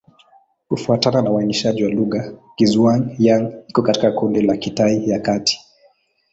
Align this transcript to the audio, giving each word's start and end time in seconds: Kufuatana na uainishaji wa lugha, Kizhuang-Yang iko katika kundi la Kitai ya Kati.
Kufuatana 0.69 1.21
na 1.21 1.31
uainishaji 1.31 1.83
wa 1.83 1.89
lugha, 1.91 2.33
Kizhuang-Yang 2.55 3.53
iko 3.67 3.81
katika 3.81 4.11
kundi 4.11 4.41
la 4.41 4.57
Kitai 4.57 5.09
ya 5.09 5.19
Kati. 5.19 5.61